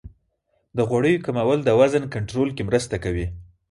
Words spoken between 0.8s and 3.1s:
غوړیو کمول د وزن کنټرول کې مرسته